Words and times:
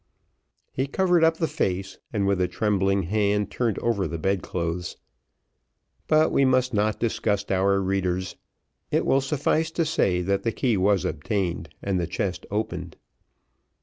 He 0.71 0.87
covered 0.87 1.23
up 1.23 1.37
the 1.37 1.47
face, 1.47 1.99
and 2.11 2.25
with 2.25 2.41
a 2.41 2.47
trembling 2.47 3.03
hand 3.03 3.51
turned 3.51 3.77
over 3.77 4.07
the 4.07 4.17
bedclothes. 4.17 4.97
But 6.07 6.31
we 6.31 6.43
must 6.43 6.73
not 6.73 6.99
disgust 6.99 7.51
our 7.51 7.79
readers, 7.79 8.35
it 8.89 9.05
will 9.05 9.21
suffice 9.21 9.69
to 9.69 9.85
say, 9.85 10.23
that 10.23 10.41
the 10.41 10.51
key 10.51 10.75
was 10.75 11.05
obtained, 11.05 11.69
and 11.83 11.99
the 11.99 12.07
chest 12.07 12.47
opened. 12.49 12.97